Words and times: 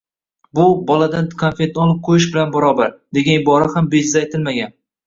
“Bu, 0.59 0.63
boladan 0.87 1.27
konfetini 1.43 1.83
olib 1.85 2.01
qo‘yish 2.09 2.27
bilan 2.33 2.57
barobar”, 2.59 2.99
degan 3.21 3.41
ibora 3.45 3.73
ham 3.79 3.93
bejiz 3.97 4.21
aytilmagan. 4.27 4.79